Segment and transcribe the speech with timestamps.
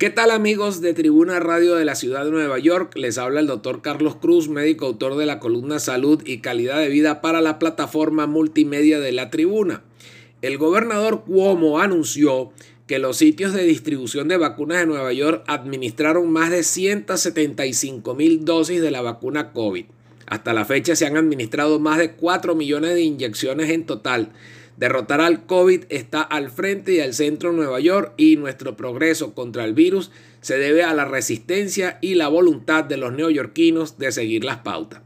[0.00, 2.96] ¿Qué tal amigos de Tribuna Radio de la Ciudad de Nueva York?
[2.96, 6.88] Les habla el doctor Carlos Cruz, médico autor de la columna Salud y Calidad de
[6.88, 9.82] Vida para la plataforma multimedia de la Tribuna.
[10.40, 12.50] El gobernador Cuomo anunció
[12.86, 18.46] que los sitios de distribución de vacunas de Nueva York administraron más de 175 mil
[18.46, 19.84] dosis de la vacuna COVID.
[20.30, 24.32] Hasta la fecha se han administrado más de 4 millones de inyecciones en total
[24.80, 29.34] Derrotar al COVID está al frente y al centro de Nueva York y nuestro progreso
[29.34, 34.10] contra el virus se debe a la resistencia y la voluntad de los neoyorquinos de
[34.10, 35.02] seguir las pautas.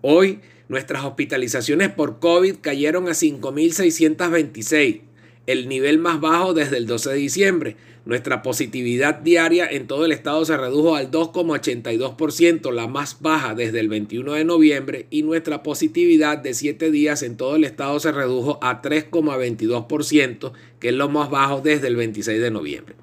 [0.00, 5.00] Hoy nuestras hospitalizaciones por COVID cayeron a 5.626,
[5.46, 7.76] el nivel más bajo desde el 12 de diciembre.
[8.04, 13.80] Nuestra positividad diaria en todo el estado se redujo al 2,82%, la más baja desde
[13.80, 18.12] el 21 de noviembre, y nuestra positividad de 7 días en todo el estado se
[18.12, 22.94] redujo a 3,22%, que es lo más bajo desde el 26 de noviembre.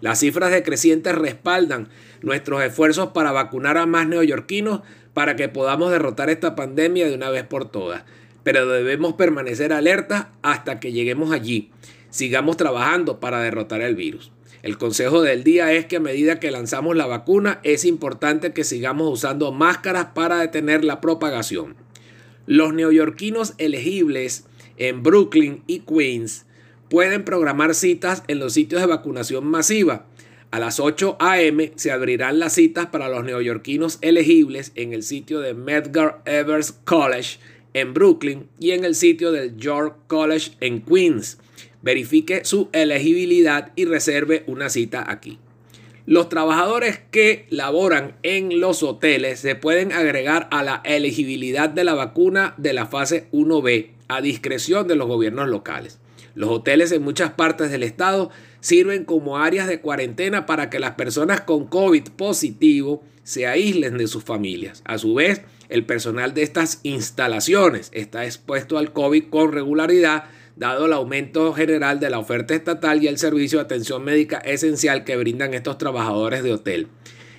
[0.00, 1.88] Las cifras decrecientes respaldan
[2.22, 4.82] nuestros esfuerzos para vacunar a más neoyorquinos
[5.14, 8.04] para que podamos derrotar esta pandemia de una vez por todas
[8.44, 11.70] pero debemos permanecer alerta hasta que lleguemos allí.
[12.10, 14.30] Sigamos trabajando para derrotar el virus.
[14.62, 18.64] El consejo del día es que a medida que lanzamos la vacuna es importante que
[18.64, 21.74] sigamos usando máscaras para detener la propagación.
[22.46, 26.46] Los neoyorquinos elegibles en Brooklyn y Queens
[26.88, 30.06] pueden programar citas en los sitios de vacunación masiva.
[30.50, 31.72] A las 8 a.m.
[31.74, 37.38] se abrirán las citas para los neoyorquinos elegibles en el sitio de Medgar Evers College
[37.74, 41.38] en Brooklyn y en el sitio del York College en Queens.
[41.82, 45.38] Verifique su elegibilidad y reserve una cita aquí.
[46.06, 51.94] Los trabajadores que laboran en los hoteles se pueden agregar a la elegibilidad de la
[51.94, 55.98] vacuna de la fase 1B a discreción de los gobiernos locales.
[56.34, 60.92] Los hoteles en muchas partes del estado sirven como áreas de cuarentena para que las
[60.92, 64.82] personas con COVID positivo se aíslen de sus familias.
[64.84, 70.24] A su vez, el personal de estas instalaciones está expuesto al COVID con regularidad,
[70.56, 75.04] dado el aumento general de la oferta estatal y el servicio de atención médica esencial
[75.04, 76.88] que brindan estos trabajadores de hotel.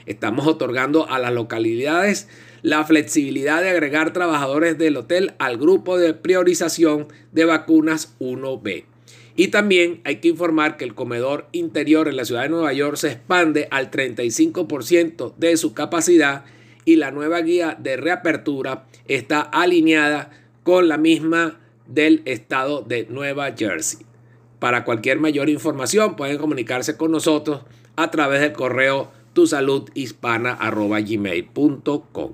[0.06, 2.28] Estamos otorgando a las localidades
[2.62, 8.86] la flexibilidad de agregar trabajadores del hotel al grupo de priorización de vacunas 1B.
[9.36, 12.96] Y también hay que informar que el comedor interior en la ciudad de Nueva York
[12.96, 16.46] se expande al 35% de su capacidad
[16.86, 20.32] y la nueva guía de reapertura está alineada
[20.64, 24.06] con la misma del estado de Nueva Jersey.
[24.60, 27.64] Para cualquier mayor información pueden comunicarse con nosotros
[27.96, 32.34] a través del correo tusaludhispana.gmail.com.